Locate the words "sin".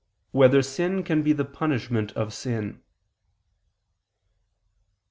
0.63-1.03, 2.33-2.81